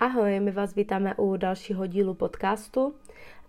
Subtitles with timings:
[0.00, 2.94] Ahoj, my vás vítáme u dalšího dílu podcastu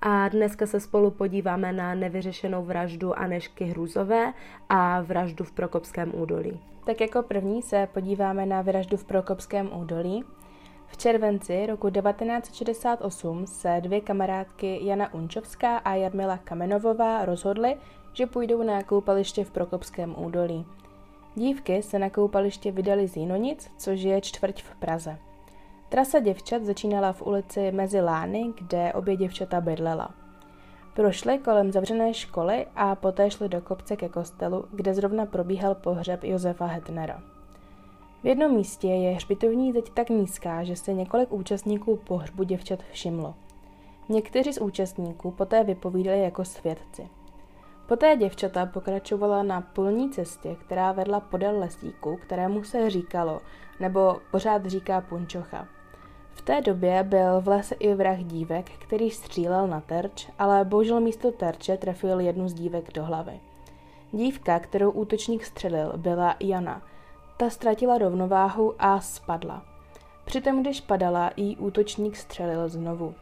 [0.02, 4.34] a dneska se spolu podíváme na nevyřešenou vraždu Anešky Hrůzové
[4.70, 6.60] a vraždu v Prokopském údolí.
[6.86, 10.24] Tak jako první se podíváme na vraždu v Prokopském údolí.
[10.88, 17.78] V červenci roku 1968 se dvě kamarádky Jana Unčovská a Jarmila Kamenovová rozhodly,
[18.14, 20.66] že půjdou na koupaliště v Prokopském údolí.
[21.36, 25.29] Dívky se na koupaliště vydali z Jinonic, což je čtvrť v Praze.
[25.90, 30.10] Trasa děvčat začínala v ulici mezi Lány, kde obě děvčata bydlela.
[30.94, 36.24] Prošli kolem zavřené školy a poté šli do kopce ke kostelu, kde zrovna probíhal pohřeb
[36.24, 37.22] Josefa Hetnera.
[38.24, 43.36] V jednom místě je hřbitovní zeď tak nízká, že se několik účastníků pohřbu děvčat všimlo.
[44.10, 47.10] Někteří z účastníků poté vypovídali jako svědci.
[47.88, 53.42] Poté děvčata pokračovala na polní cestě, která vedla podél lesíku, kterému se říkalo,
[53.80, 55.68] nebo pořád říká punčocha.
[56.34, 61.00] V té době byl v lese i vrah dívek, který střílel na terč, ale bohužel
[61.00, 63.40] místo terče trefil jednu z dívek do hlavy.
[64.12, 66.82] Dívka, kterou útočník střelil, byla Jana.
[67.38, 69.66] Ta ztratila rovnováhu a spadla.
[70.26, 73.16] Přitom, když padala, jí útočník střelil znovu.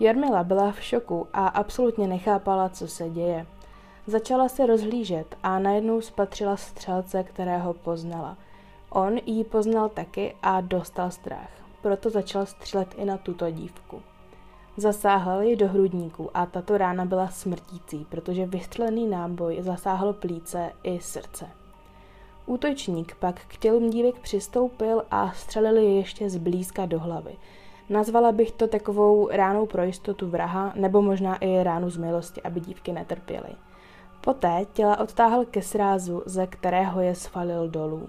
[0.00, 3.46] Jarmila byla v šoku a absolutně nechápala, co se děje.
[4.06, 8.36] Začala se rozhlížet a najednou spatřila střelce, kterého poznala.
[8.90, 14.02] On ji poznal taky a dostal strach proto začal střílet i na tuto dívku.
[14.76, 21.00] Zasáhl ji do hrudníku a tato rána byla smrtící, protože vystřelený náboj zasáhl plíce i
[21.00, 21.48] srdce.
[22.46, 27.36] Útočník pak k tělům dívek přistoupil a střelil je ještě zblízka do hlavy.
[27.88, 32.60] Nazvala bych to takovou ránou pro jistotu vraha, nebo možná i ránu z milosti, aby
[32.60, 33.48] dívky netrpěly.
[34.20, 38.08] Poté těla odtáhl ke srázu, ze kterého je svalil dolů.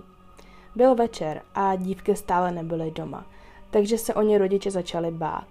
[0.76, 3.26] Byl večer a dívky stále nebyly doma–
[3.72, 5.48] takže se o ně rodiče začali bát.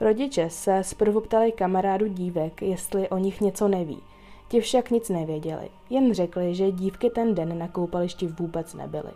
[0.00, 4.02] Rodiče se zprvu ptali kamarádu dívek, jestli o nich něco neví.
[4.48, 9.10] Ti však nic nevěděli, jen řekli, že dívky ten den na koupališti vůbec nebyly.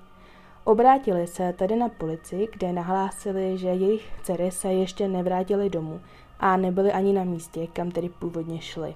[0.65, 6.01] Obrátili se tedy na policii, kde nahlásili, že jejich dcery se ještě nevrátily domů
[6.41, 8.95] a nebyly ani na místě, kam tedy původně šly.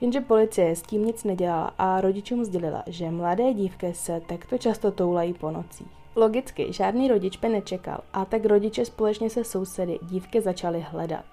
[0.00, 4.90] Jenže policie s tím nic nedělala a rodičům sdělila, že mladé dívky se takto často
[4.90, 5.99] toulají po nocích.
[6.16, 11.24] Logicky, žádný rodič by nečekal a tak rodiče společně se sousedy dívky začali hledat.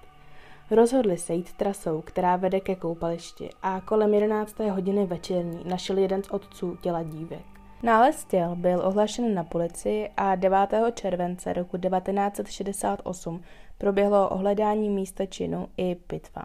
[0.70, 4.58] Rozhodli se jít trasou, která vede ke koupališti a kolem 11.
[4.58, 7.44] hodiny večerní našel jeden z otců těla dívek.
[7.82, 10.58] Nález těl byl ohlašen na policii a 9.
[10.94, 13.42] července roku 1968
[13.78, 16.42] proběhlo ohledání místa činu i pitva.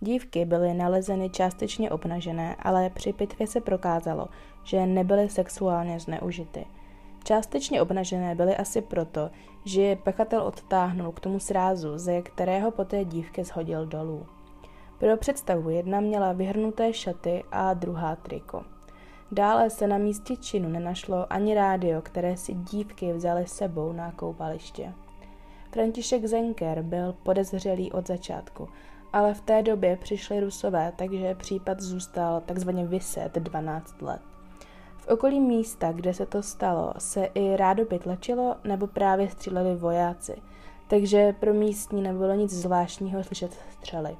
[0.00, 4.28] Dívky byly nalezeny částečně obnažené, ale při pitvě se prokázalo,
[4.64, 6.64] že nebyly sexuálně zneužity–
[7.28, 9.30] Částečně obnažené byly asi proto,
[9.64, 14.26] že je pachatel odtáhnul k tomu srázu, ze kterého poté dívky shodil dolů.
[14.98, 18.64] Pro představu jedna měla vyhrnuté šaty a druhá triko.
[19.32, 24.92] Dále se na místě činu nenašlo ani rádio, které si dívky vzaly sebou na koupaliště.
[25.72, 28.68] František Zenker byl podezřelý od začátku,
[29.12, 34.37] ale v té době přišli rusové, takže případ zůstal takzvaně vyset 12 let
[35.08, 40.42] okolí místa, kde se to stalo, se i rádoby tlačilo nebo právě stříleli vojáci,
[40.88, 44.16] takže pro místní nebylo nic zvláštního slyšet střely.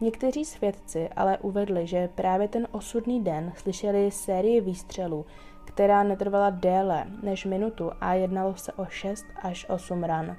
[0.00, 5.26] Někteří svědci ale uvedli, že právě ten osudný den slyšeli sérii výstřelů,
[5.64, 10.36] která netrvala déle než minutu a jednalo se o 6 až 8 ran.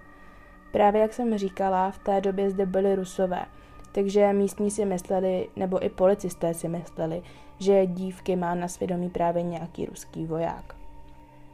[0.71, 3.45] Právě jak jsem říkala, v té době zde byli rusové,
[3.91, 7.21] takže místní si mysleli, nebo i policisté si mysleli,
[7.59, 10.75] že dívky má na svědomí právě nějaký ruský voják.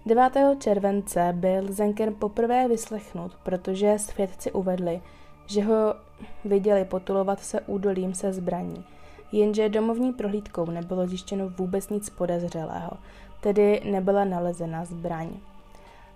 [0.06, 0.34] 9.
[0.60, 5.02] července byl Zenker poprvé vyslechnut, protože svědci uvedli,
[5.48, 5.96] že ho
[6.46, 8.86] viděli potulovat se údolím se zbraní,
[9.32, 12.92] jenže domovní prohlídkou nebylo zjištěno vůbec nic podezřelého,
[13.42, 15.30] tedy nebyla nalezena zbraň.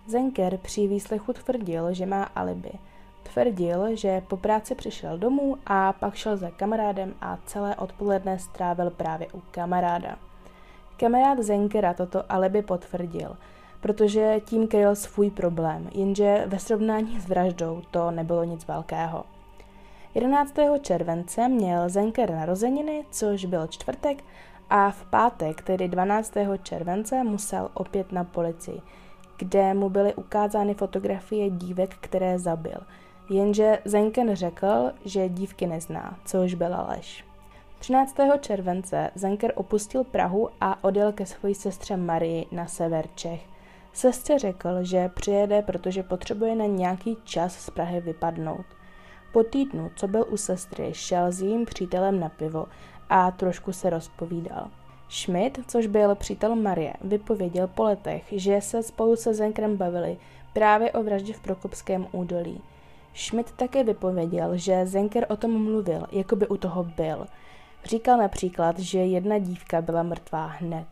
[0.07, 2.71] Zenker při výslechu tvrdil, že má alibi–
[3.33, 8.89] Tvrdil, že po práci přišel domů a pak šel za kamarádem a celé odpoledne strávil
[8.89, 10.15] právě u kamaráda.
[10.97, 13.37] Kamarád Zenkera toto alibi potvrdil,
[13.81, 19.23] protože tím kryl svůj problém, jenže ve srovnání s vraždou to nebylo nic velkého.
[20.13, 20.53] 11.
[20.81, 24.23] července měl Zenker narozeniny, což byl čtvrtek,
[24.69, 26.33] a v pátek, tedy 12.
[26.63, 28.81] července, musel opět na policii,
[29.37, 32.77] kde mu byly ukázány fotografie dívek, které zabil–
[33.29, 37.25] Jenže Zenken řekl, že dívky nezná, což byla lež.
[37.79, 38.15] 13.
[38.39, 43.41] července Zenker opustil Prahu a odjel ke své sestře Marii na sever Čech.
[43.93, 48.65] Sestře řekl, že přijede, protože potřebuje na nějaký čas z Prahy vypadnout.
[49.33, 52.65] Po týdnu, co byl u sestry, šel s jejím přítelem na pivo
[53.09, 54.67] a trošku se rozpovídal.
[55.09, 60.17] Schmidt, což byl přítel Marie, vypověděl po letech, že se spolu se Zenkrem bavili
[60.53, 62.61] právě o vraždě v Prokopském údolí.
[63.13, 67.25] Schmidt také vypověděl, že Zenker o tom mluvil, jako by u toho byl.
[67.85, 70.85] Říkal například, že jedna dívka byla mrtvá hned.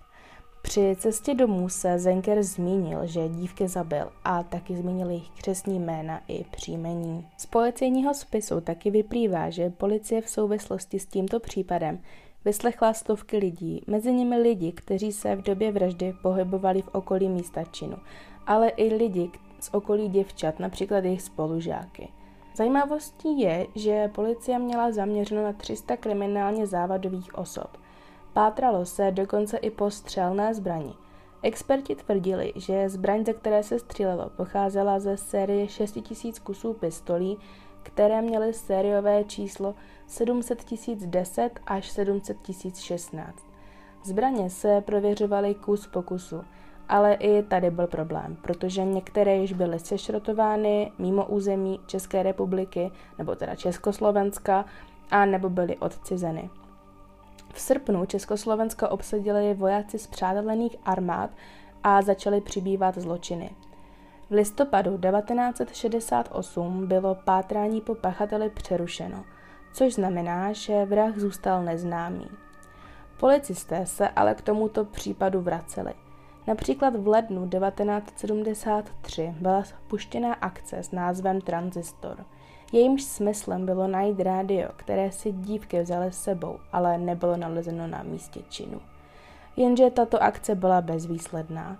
[0.61, 6.21] Při cestě domů se Zenker zmínil, že dívky zabil a taky zmínil jejich křesní jména
[6.27, 7.27] i příjmení.
[7.37, 11.99] Z policejního spisu taky vyplývá, že policie v souvislosti s tímto případem
[12.45, 17.63] vyslechla stovky lidí, mezi nimi lidi, kteří se v době vraždy pohybovali v okolí místa
[17.63, 17.97] činu,
[18.47, 22.09] ale i lidi z okolí děvčat, například jejich spolužáky.
[22.55, 27.77] Zajímavostí je, že policie měla zaměřeno na 300 kriminálně závadových osob.
[28.33, 30.93] Pátralo se dokonce i po střelné zbrani.
[31.43, 37.37] Experti tvrdili, že zbraň, ze které se střílelo, pocházela ze série 6000 kusů pistolí,
[37.83, 39.75] které měly sériové číslo
[40.07, 42.37] 700 1010 až 700
[42.75, 43.45] 016.
[44.03, 46.41] Zbraně se prověřovaly kus po kusu,
[46.89, 53.35] ale i tady byl problém, protože některé již byly sešrotovány mimo území České republiky, nebo
[53.35, 54.65] teda Československa,
[55.11, 56.49] a nebo byly odcizeny.
[57.53, 61.29] V srpnu Československo obsadili vojáci z přátelených armád
[61.83, 63.49] a začaly přibývat zločiny.
[64.29, 69.25] V listopadu 1968 bylo pátrání po pachateli přerušeno,
[69.73, 72.29] což znamená, že vrah zůstal neznámý.
[73.19, 75.93] Policisté se ale k tomuto případu vraceli.
[76.47, 82.25] Například v lednu 1973 byla spuštěna akce s názvem Transistor.
[82.71, 88.03] Jejímž smyslem bylo najít rádio, které si dívky vzaly s sebou, ale nebylo nalezeno na
[88.03, 88.81] místě činu.
[89.57, 91.77] Jenže tato akce byla bezvýsledná.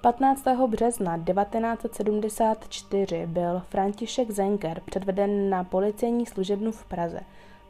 [0.00, 0.44] 15.
[0.66, 7.20] března 1974 byl František Zenker předveden na policejní služebnu v Praze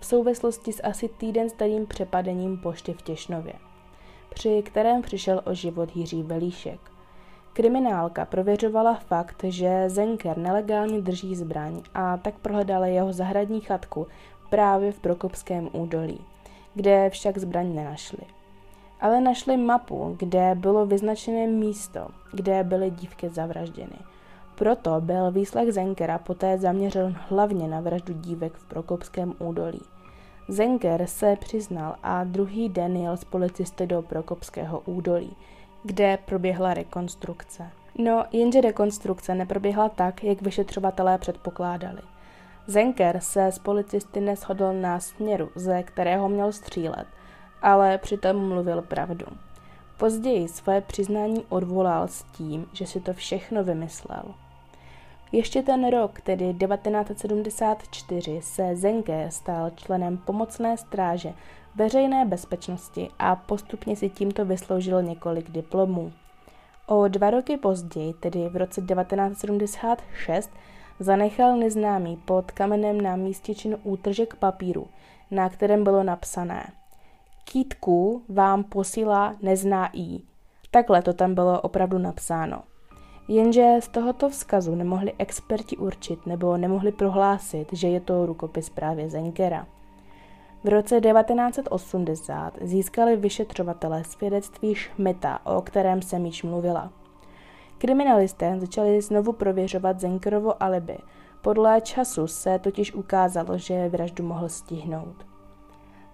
[0.00, 3.52] v souvislosti s asi týden starým přepadením pošty v Těšnově,
[4.34, 6.80] při kterém přišel o život Jiří Velíšek.
[7.52, 14.06] Kriminálka prověřovala fakt, že Zenker nelegálně drží zbraň a tak prohledala jeho zahradní chatku
[14.50, 16.20] právě v Prokopském údolí,
[16.74, 18.40] kde však zbraň nenašli
[19.00, 23.96] ale našli mapu, kde bylo vyznačené místo, kde byly dívky zavražděny.
[24.54, 29.80] Proto byl výslech Zenkera poté zaměřen hlavně na vraždu dívek v Prokopském údolí.
[30.50, 35.36] Zenker se přiznal a druhý den jel s policisty do Prokopského údolí,
[35.84, 37.70] kde proběhla rekonstrukce.
[37.98, 42.02] No, jenže rekonstrukce neproběhla tak, jak vyšetřovatelé předpokládali.
[42.66, 47.06] Zenker se s policisty neshodl na směru, ze kterého měl střílet–
[47.62, 49.26] ale přitom mluvil pravdu.
[49.96, 54.22] Později své přiznání odvolal s tím, že si to všechno vymyslel.
[55.32, 61.32] Ještě ten rok, tedy 1974, se Zenke stal členem pomocné stráže
[61.74, 66.12] veřejné bezpečnosti a postupně si tímto vysloužil několik diplomů.
[66.86, 70.50] O dva roky později, tedy v roce 1976,
[71.00, 74.88] zanechal neznámý pod kamenem na místě činu útržek papíru,
[75.30, 76.72] na kterém bylo napsané–
[77.52, 80.20] Kítku vám posílá nezná i.
[80.70, 82.62] Takhle to tam bylo opravdu napsáno.
[83.32, 89.10] Jenže z tohoto vzkazu nemohli experti určit nebo nemohli prohlásit, že je to rukopis právě
[89.10, 89.66] Zenkera.
[90.64, 96.92] V roce 1980 získali vyšetřovatelé svědectví Schmidta, o kterém jsem již mluvila.
[97.78, 100.98] Kriminalisté začali znovu prověřovat Zenkerovo alibi.
[101.42, 105.29] Podle času se totiž ukázalo, že vraždu mohl stihnout.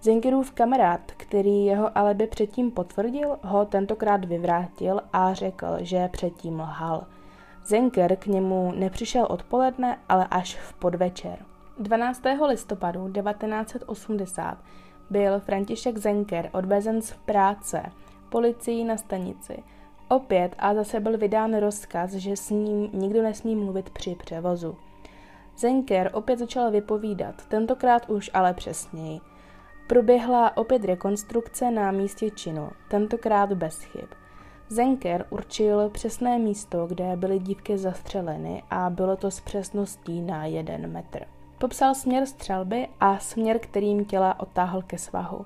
[0.01, 7.03] Zengerův kamarád, který jeho alibi předtím potvrdil, ho tentokrát vyvrátil a řekl, že předtím lhal.
[7.65, 11.45] Zenker k němu nepřišel odpoledne, ale až v podvečer.
[11.79, 12.21] 12.
[12.47, 14.57] listopadu 1980
[15.09, 17.83] byl František Zenker odvezen z práce
[18.29, 19.63] policií na stanici.
[20.09, 24.77] Opět a zase byl vydán rozkaz, že s ním nikdo nesmí mluvit při převozu.
[25.57, 29.19] Zenker opět začal vypovídat, tentokrát už ale přesněji.
[29.87, 34.07] Proběhla opět rekonstrukce na místě činu, tentokrát bez chyb.
[34.69, 40.91] Zenker určil přesné místo, kde byly dívky zastřeleny a bylo to s přesností na jeden
[40.91, 41.19] metr.
[41.57, 45.45] Popsal směr střelby a směr, kterým těla otáhl ke svahu.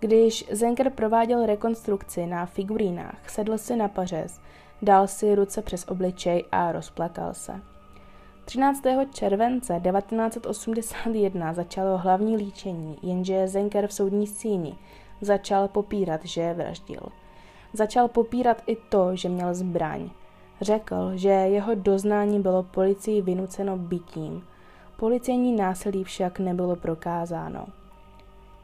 [0.00, 4.40] Když Zenker prováděl rekonstrukci na figurínách, sedl si na pařez,
[4.82, 7.60] dal si ruce přes obličej a rozplakal se.
[8.50, 8.82] 13.
[9.12, 14.78] července 1981 začalo hlavní líčení, jenže Zenker v soudní síni
[15.20, 17.00] začal popírat, že vraždil.
[17.72, 20.10] Začal popírat i to, že měl zbraň.
[20.60, 24.44] Řekl, že jeho doznání bylo policii vynuceno bytím.
[24.96, 27.66] Policejní násilí však nebylo prokázáno.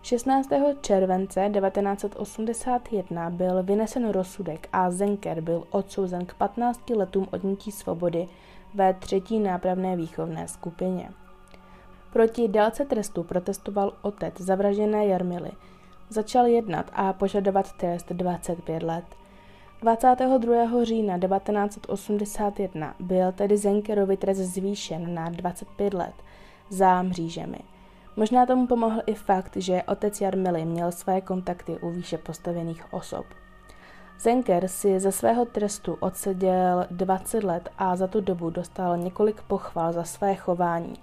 [0.02, 0.48] 16.
[0.80, 8.28] července 1981 byl vynesen rozsudek a Zenker byl odsouzen k 15 letům odnětí svobody
[8.76, 11.10] ve třetí nápravné výchovné skupině.
[12.12, 15.50] Proti délce trestu protestoval otec zavražené Jarmily.
[16.08, 19.04] Začal jednat a požadovat trest 25 let.
[19.80, 20.84] 22.
[20.84, 26.14] října 1981 byl tedy Zenkerovi trest zvýšen na 25 let
[26.70, 27.58] za mřížemi.
[28.16, 33.26] Možná tomu pomohl i fakt, že otec Jarmily měl své kontakty u výše postavených osob.
[34.20, 39.92] Zenker si ze svého trestu odseděl 20 let a za tu dobu dostal několik pochval
[39.92, 40.94] za své chování.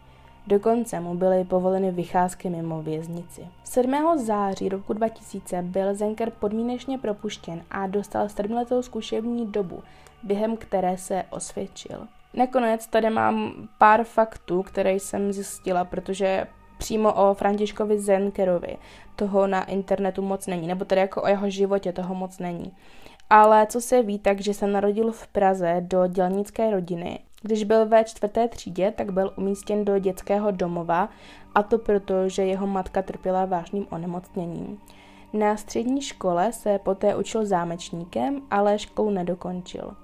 [0.48, 3.48] Dokonce mu byly povoleny vycházky mimo věznici.
[3.64, 4.18] 7.
[4.18, 9.84] září roku 2000 byl Zenker podmínečně propuštěn a dostal sedmletou zkušební dobu,
[10.24, 12.08] během které se osvědčil.
[12.34, 16.48] Nakonec tady mám pár faktů, které jsem zjistila, protože
[16.84, 18.78] přímo o Františkovi Zenkerovi
[19.16, 22.74] toho na internetu moc není, nebo tedy jako o jeho životě toho moc není.
[23.30, 27.20] Ale co se ví, takže se narodil v Praze do dělnické rodiny.
[27.42, 31.10] Když byl ve čtvrté třídě, tak byl umístěn do dětského domova
[31.56, 34.80] a to proto, že jeho matka trpěla vážným onemocněním.
[35.34, 39.96] Na střední škole se poté učil zámečníkem, ale školu nedokončil.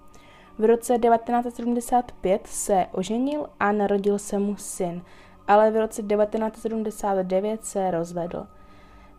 [0.57, 5.01] V roce 1975 se oženil a narodil se mu syn,
[5.49, 8.47] ale v roce 1979 se rozvedl.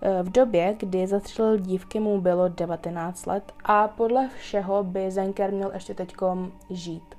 [0.02, 5.52] E, v době, kdy zastřelil dívky, mu bylo 19 let a podle všeho by Zenker
[5.52, 7.14] měl ještě teďkom žít.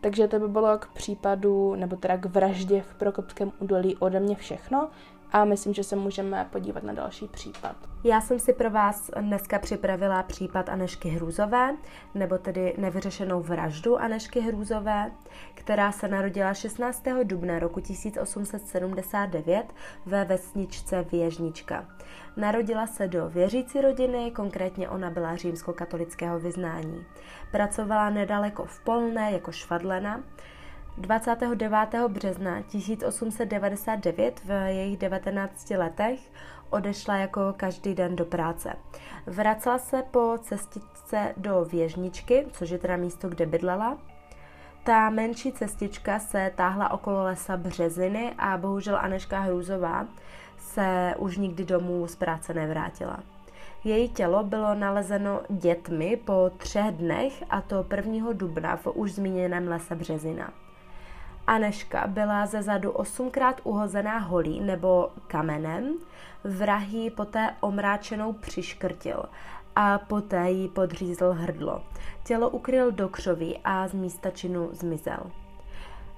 [0.00, 4.34] Takže to by bylo k případu, nebo teda k vraždě v Prokopském údolí ode mě
[4.34, 4.88] všechno
[5.32, 7.76] a myslím, že se můžeme podívat na další případ.
[8.04, 11.76] Já jsem si pro vás dneska připravila případ Anešky Hrůzové,
[12.14, 15.10] nebo tedy nevyřešenou vraždu Anešky Hrůzové,
[15.54, 17.04] která se narodila 16.
[17.22, 19.72] dubna roku 1879
[20.06, 21.88] ve vesničce Věžnička.
[22.36, 27.04] Narodila se do věřící rodiny, konkrétně ona byla římskokatolického vyznání.
[27.50, 30.20] Pracovala nedaleko v Polné jako švadlena,
[30.98, 32.08] 29.
[32.08, 36.20] března 1899 v jejich 19 letech
[36.70, 38.72] odešla jako každý den do práce.
[39.26, 43.98] Vracela se po cestičce do Věžničky, což je teda místo, kde bydlela.
[44.84, 50.06] Ta menší cestička se táhla okolo lesa Březiny a bohužel Aneška Hrůzová
[50.58, 53.18] se už nikdy domů z práce nevrátila.
[53.84, 58.32] Její tělo bylo nalezeno dětmi po třech dnech, a to 1.
[58.32, 60.52] dubna v už zmíněném lese Březina.
[61.52, 65.94] Aneška byla ze zadu osmkrát uhozená holí nebo kamenem,
[66.44, 69.24] vrahý poté omráčenou přiškrtil
[69.76, 71.82] a poté jí podřízl hrdlo.
[72.24, 75.30] Tělo ukryl do křoví a z místa činu zmizel.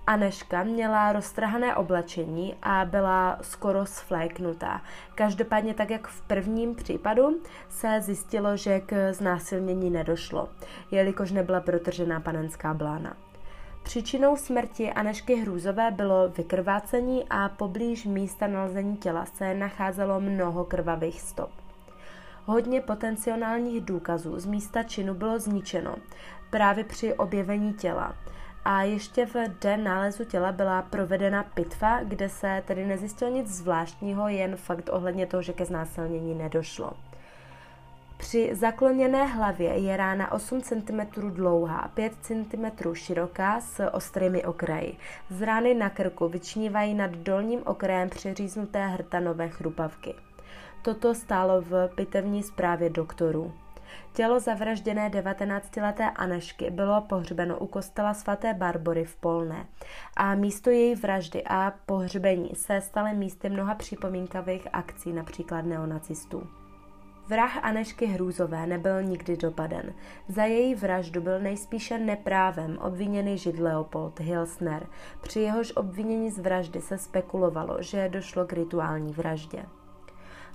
[0.07, 4.81] Aneška měla roztrhané oblečení a byla skoro sfléknutá.
[5.15, 10.49] Každopádně tak, jak v prvním případu, se zjistilo, že k znásilnění nedošlo,
[10.91, 13.24] jelikož nebyla protržená panenská blána.
[13.85, 21.21] Příčinou smrti Anešky Hrůzové bylo vykrvácení a poblíž místa nalezení těla se nacházelo mnoho krvavých
[21.21, 21.51] stop.
[22.45, 25.97] Hodně potenciálních důkazů z místa činu bylo zničeno
[26.51, 28.17] právě při objevení těla.
[28.65, 34.29] A ještě v den nálezu těla byla provedena pitva, kde se tedy nezjistilo nic zvláštního,
[34.29, 36.93] jen fakt ohledně toho, že ke znásilnění nedošlo.
[38.17, 44.97] Při zakloněné hlavě je rána 8 cm dlouhá, 5 cm široká s ostrými okraji.
[45.31, 50.15] Z rány na krku vyčnívají nad dolním okrajem přeříznuté hrtanové chrupavky.
[50.83, 53.53] Toto stálo v pitevní zprávě doktorů.
[54.13, 59.67] Tělo zavražděné 19-leté Anešky bylo pohřbeno u kostela svaté Barbory v Polné
[60.17, 66.64] a místo její vraždy a pohřbení se staly místy mnoha připomínkavých akcí, například neonacistů.
[67.29, 69.95] Vrah Anešky Hrůzové nebyl nikdy dopaden.
[70.29, 74.87] Za její vraždu byl nejspíše neprávem obviněný žid Leopold Hilsner.
[75.21, 79.67] Při jehož obvinění z vraždy se spekulovalo, že došlo k rituální vraždě.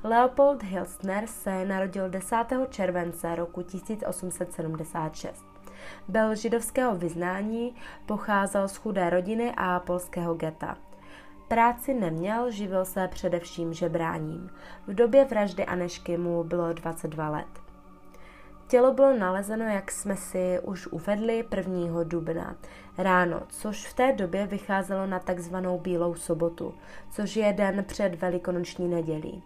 [0.04, 2.36] Leopold Hilsner se narodil 10.
[2.70, 5.46] července roku 1876.
[6.08, 10.78] Byl židovského vyznání, pocházel z chudé rodiny a polského geta.
[11.50, 14.50] Práci neměl, živil se především žebráním.
[14.88, 17.48] V době vraždy Anešky mu bylo 22 let.
[18.68, 22.04] Tělo bylo nalezeno, jak jsme si už uvedli, 1.
[22.04, 22.56] dubna
[22.98, 26.74] ráno, což v té době vycházelo na takzvanou Bílou sobotu,
[27.12, 29.44] což je den před velikonoční nedělí.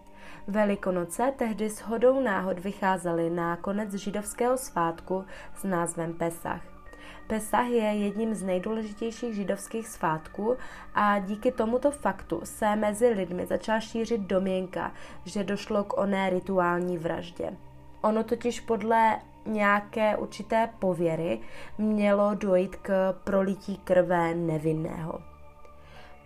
[0.48, 6.73] Velikonoce tehdy s hodou náhod vycházely na konec židovského svátku s názvem Pesach.
[7.34, 10.58] Pesach je jedním z nejdůležitějších židovských svátků
[10.96, 14.92] a díky tomuto faktu se mezi lidmi začala šířit domněnka,
[15.26, 17.58] že došlo k oné rituální vraždě.
[18.02, 21.40] Ono totiž podle nějaké určité pověry
[21.78, 25.20] mělo dojít k prolití krve nevinného.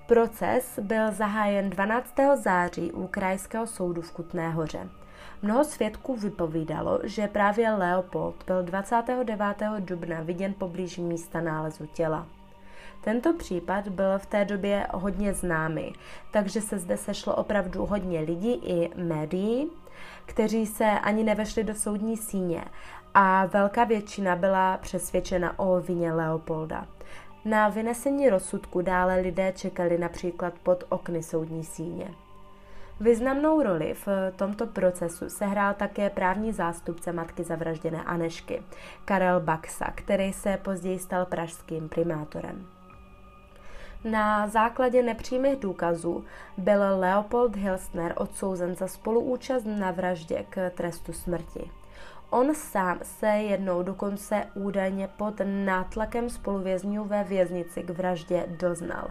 [0.07, 2.13] Proces byl zahájen 12.
[2.43, 4.89] září u Krajského soudu v Kutné hoře.
[5.41, 9.39] Mnoho svědků vypovídalo, že právě Leopold byl 29.
[9.79, 12.27] dubna viděn poblíž místa nálezu těla.
[13.01, 15.93] Tento případ byl v té době hodně známý,
[16.31, 19.69] takže se zde sešlo opravdu hodně lidí i médií,
[20.25, 22.63] kteří se ani nevešli do soudní síně
[23.13, 26.87] a velká většina byla přesvědčena o vině Leopolda.
[27.45, 32.13] Na vynesení rozsudku dále lidé čekali například pod okny soudní síně.
[32.99, 38.63] Významnou roli v tomto procesu sehrál také právní zástupce matky zavražděné Anešky,
[39.05, 42.67] Karel Baxa, který se později stal pražským primátorem.
[44.03, 46.25] Na základě nepřímých důkazů
[46.57, 51.71] byl Leopold Hilsner odsouzen za spoluúčast na vraždě k trestu smrti.
[52.29, 59.07] On sám se jednou dokonce údajně pod nátlakem spoluvězňů ve věznici k vraždě doznal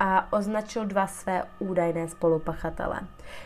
[0.00, 3.00] a označil dva své údajné spolupachatele.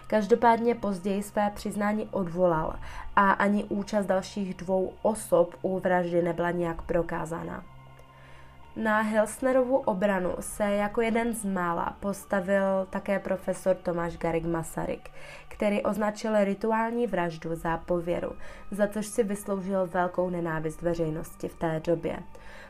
[0.06, 2.74] Každopádně později své přiznání odvolal
[3.16, 7.64] a ani účast dalších dvou osob u vraždy nebyla nějak prokázána.
[8.76, 15.10] Na Hilsnerovu obranu se jako jeden z mála postavil také profesor Tomáš Garik Masaryk,
[15.48, 18.32] který označil rituální vraždu za pověru,
[18.70, 22.18] za což si vysloužil velkou nenávist veřejnosti v té době.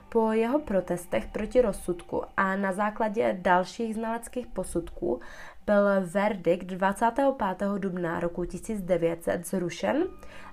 [0.09, 5.21] Po jeho protestech proti rozsudku a na základě dalších znaleckých posudků
[5.67, 7.69] byl verdikt 25.
[7.79, 10.05] dubna roku 1900 zrušen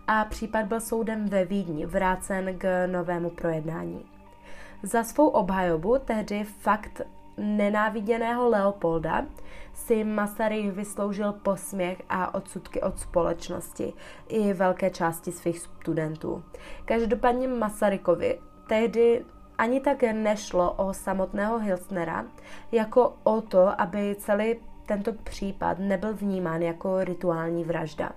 [0.07, 4.16] a případ byl soudem ve Vídni vrácen k novému projednání.
[4.83, 7.01] Za svou obhajobu tehdy fakt
[7.37, 9.25] nenáviděného Leopolda
[9.73, 13.93] si Masaryk vysloužil posměch a odsudky od společnosti
[14.27, 16.43] i velké části svých studentů.
[16.85, 19.25] Každopádně Masarykovi tehdy
[19.57, 22.25] ani tak nešlo o samotného Hilsnera,
[22.71, 28.11] jako o to, aby celý tento případ nebyl vnímán jako rituální vražda.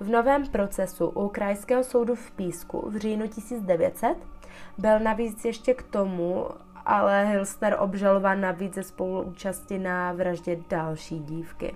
[0.00, 4.16] V novém procesu u Krajského soudu v Písku v říjnu 1900
[4.78, 6.46] byl navíc ještě k tomu,
[6.86, 11.74] ale Hilsner obžalován navíc ze spoluúčasti na vraždě další dívky.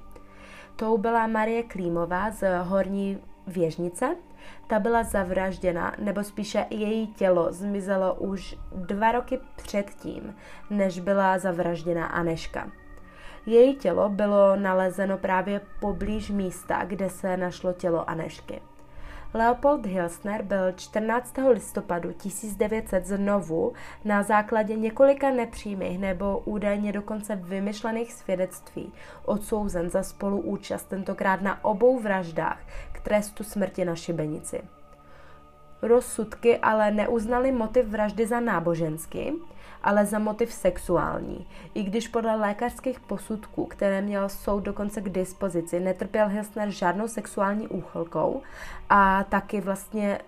[0.77, 4.17] Tou byla Marie Klímová z Horní věžnice.
[4.67, 10.37] Ta byla zavražděna, nebo spíše její tělo zmizelo už dva roky předtím,
[10.71, 12.71] než byla zavražděna Aneška.
[13.47, 18.61] Její tělo bylo nalezeno právě poblíž místa, kde se našlo tělo Anešky.
[19.35, 21.35] Leopold Hilsner byl 14.
[21.53, 23.73] listopadu 1900 znovu
[24.05, 28.93] na základě několika nepřímých nebo údajně dokonce vymyšlených svědectví
[29.25, 32.61] odsouzen za spoluúčast tentokrát na obou vraždách
[32.93, 34.63] k trestu smrti na šibenici.
[35.85, 39.33] Rozsudky ale neuznali motiv vraždy za náboženský,
[39.83, 41.47] ale za motiv sexuální.
[41.75, 47.69] I když podle lékařských posudků, které měl soud dokonce k dispozici, netrpěl Hilsner žádnou sexuální
[47.69, 48.43] úchylkou
[48.89, 50.19] a taky vlastně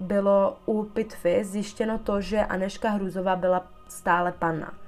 [0.00, 4.79] bylo u pitvy zjištěno to, že Aneška Hruzová byla stále panna.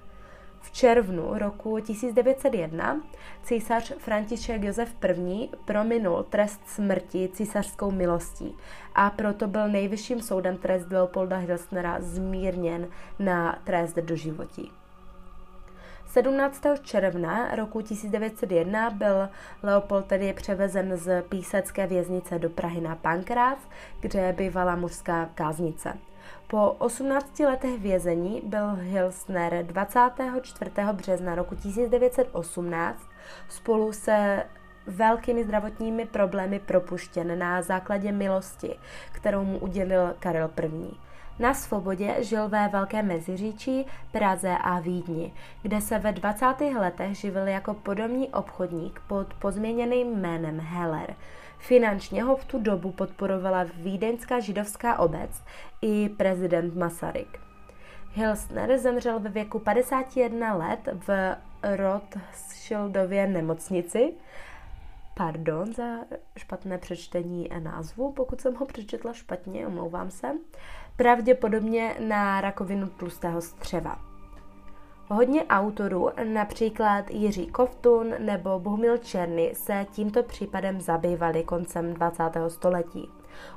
[0.62, 3.00] V červnu roku 1901
[3.42, 5.48] císař František Josef I.
[5.64, 8.56] prominul trest smrti císařskou milostí
[8.94, 14.72] a proto byl nejvyšším soudem trest Leopolda Hilsnera zmírněn na trest doživotí.
[16.06, 16.62] 17.
[16.82, 19.28] června roku 1901 byl
[19.62, 23.58] Leopold tedy převezen z písecké věznice do Prahy na Pankrát,
[24.00, 25.98] kde bývala mužská káznice.
[26.46, 30.70] Po 18 letech vězení byl Hilsner 24.
[30.92, 33.08] března roku 1918
[33.48, 34.42] spolu se
[34.86, 38.78] velkými zdravotními problémy propuštěn na základě milosti,
[39.12, 40.94] kterou mu udělil Karel I.
[41.38, 46.46] Na svobodě žil ve Velké Meziříčí, Praze a Vídni, kde se ve 20.
[46.78, 51.14] letech živil jako podobný obchodník pod pozměněným jménem Heller.
[51.62, 55.30] Finančně ho v tu dobu podporovala vídeňská židovská obec
[55.82, 57.40] i prezident Masaryk.
[58.12, 61.36] Hilsner zemřel ve věku 51 let v
[61.76, 64.12] Rothschildově nemocnici.
[65.14, 65.84] Pardon za
[66.36, 70.26] špatné přečtení názvu, pokud jsem ho přečetla špatně, omlouvám se.
[70.96, 74.11] Pravděpodobně na rakovinu tlustého střeva.
[75.14, 82.22] Hodně autorů, například Jiří Kovtun nebo Bohumil Černy, se tímto případem zabývali koncem 20.
[82.48, 83.10] století.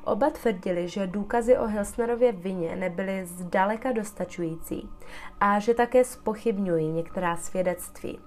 [0.04, 4.90] Oba tvrdili, že důkazy o Hilsnerově vině nebyly zdaleka dostačující
[5.40, 8.20] a že také spochybňují některá svědectví.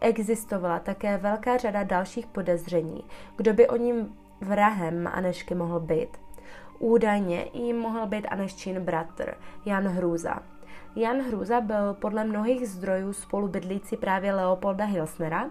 [0.00, 3.04] Existovala také velká řada dalších podezření,
[3.36, 6.08] kdo by o ním vrahem Anešky mohl být.
[6.78, 9.34] Údajně jim mohl být Aneščin bratr,
[9.64, 10.53] Jan Hrůza.
[10.96, 15.50] Jan Hrůza byl podle mnohých zdrojů spolubydlící právě Leopolda Hilsnera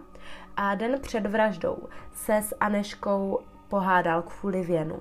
[0.56, 1.78] a den před vraždou
[2.14, 5.00] se s Aneškou pohádal kvůli věnu.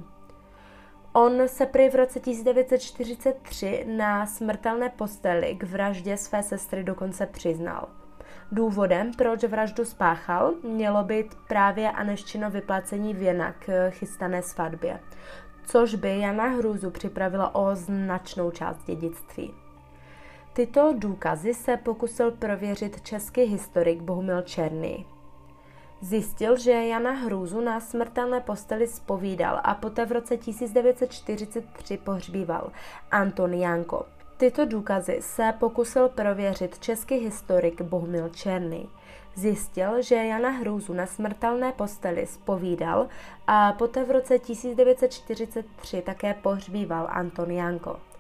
[1.13, 7.89] On se prý v roce 1943 na smrtelné posteli k vraždě své sestry dokonce přiznal.
[8.53, 15.01] Důvodem, proč vraždu spáchal, mělo být právě Aneščino vyplacení věna k chystané svatbě,
[15.67, 19.62] což by Jana Hrůzu připravila o značnou část dědictví.
[20.55, 25.07] Tyto důkazy se pokusil prověřit český historik Bohumil Černý.
[26.01, 32.73] Zjistil, že Jana Hrůzu na smrtelné posteli spovídal a poté v roce 1943 pohřbíval
[33.11, 34.07] Anton Janko.
[34.37, 38.89] Tyto důkazy se pokusil prověřit český historik Bohumil Černý.
[39.35, 43.09] Zjistil, že Jana Hrůzu na smrtelné posteli spovídal
[43.47, 48.12] a poté v roce 1943 také pohřbíval Anton Janko.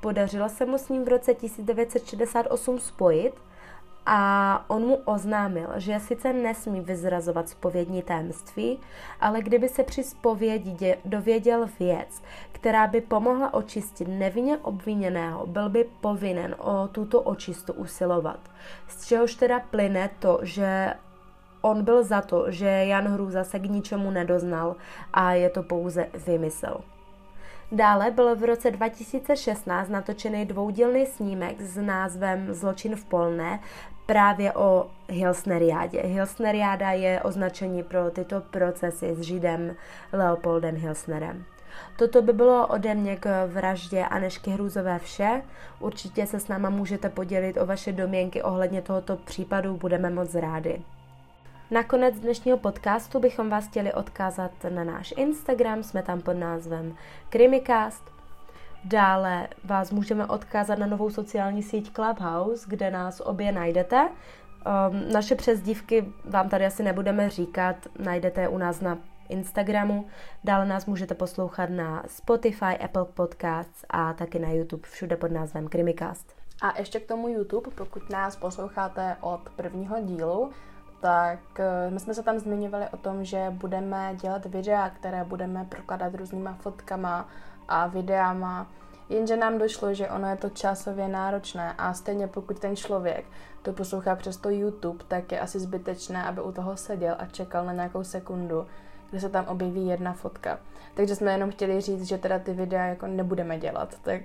[0.00, 3.34] Podařilo se mu s ním v roce 1968 spojit
[4.06, 8.78] a on mu oznámil, že sice nesmí vyzrazovat spovědní tajemství,
[9.20, 15.84] ale kdyby se při spovědi dověděl věc, která by pomohla očistit nevinně obviněného, byl by
[16.00, 18.40] povinen o tuto očistu usilovat.
[18.88, 20.94] Z čehož teda plyne to, že
[21.62, 24.76] on byl za to, že Jan Hrůza se k ničemu nedoznal
[25.12, 26.80] a je to pouze vymysl.
[27.72, 33.60] Dále byl v roce 2016 natočený dvoudílný snímek s názvem Zločin v Polné
[34.06, 36.00] právě o Hilsneriádě.
[36.00, 39.76] Hilsneriáda je označení pro tyto procesy s židem
[40.12, 41.44] Leopoldem Hilsnerem.
[41.96, 45.42] Toto by bylo ode mě k vraždě Anešky Hrůzové vše.
[45.80, 50.82] Určitě se s náma můžete podělit o vaše domněnky ohledně tohoto případu, budeme moc rádi.
[51.70, 56.96] Nakonec dnešního podcastu bychom vás chtěli odkázat na náš Instagram, jsme tam pod názvem
[57.28, 58.04] Krimikast.
[58.84, 64.08] Dále vás můžeme odkázat na novou sociální síť Clubhouse, kde nás obě najdete.
[64.08, 70.06] Um, naše přezdívky vám tady asi nebudeme říkat, najdete u nás na Instagramu.
[70.44, 75.68] Dále nás můžete poslouchat na Spotify, Apple Podcasts a taky na YouTube všude pod názvem
[75.68, 76.36] Krimikast.
[76.62, 80.50] A ještě k tomu YouTube, pokud nás posloucháte od prvního dílu,
[81.00, 85.64] tak eh, my jsme se tam zmiňovali o tom, že budeme dělat videa, které budeme
[85.64, 87.28] prokladat různýma fotkama
[87.68, 88.66] a videama,
[89.08, 93.24] jenže nám došlo, že ono je to časově náročné a stejně pokud ten člověk
[93.62, 97.66] to poslouchá přes to YouTube, tak je asi zbytečné, aby u toho seděl a čekal
[97.66, 98.66] na nějakou sekundu,
[99.10, 100.58] kde se tam objeví jedna fotka.
[100.94, 104.22] Takže jsme jenom chtěli říct, že teda ty videa jako nebudeme dělat, tak...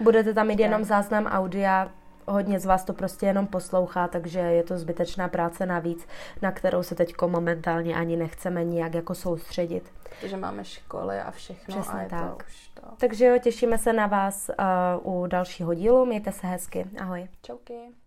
[0.00, 1.90] Budete tam mít jenom záznam audia,
[2.26, 6.06] hodně z vás to prostě jenom poslouchá, takže je to zbytečná práce navíc,
[6.42, 9.92] na kterou se teď momentálně ani nechceme nijak jako soustředit.
[10.20, 12.30] Protože máme školy a všechno Přesně a je tak.
[12.30, 12.82] to už to.
[12.98, 14.50] Takže jo, těšíme se na vás
[15.04, 17.28] uh, u dalšího dílu, mějte se hezky, ahoj.
[17.42, 18.03] Čauky.